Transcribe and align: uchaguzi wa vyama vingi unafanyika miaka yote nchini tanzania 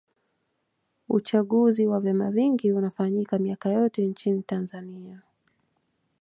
uchaguzi 1.09 1.87
wa 1.87 1.99
vyama 1.99 2.31
vingi 2.31 2.71
unafanyika 2.71 3.39
miaka 3.39 3.69
yote 3.69 4.05
nchini 4.07 4.43
tanzania 4.43 5.21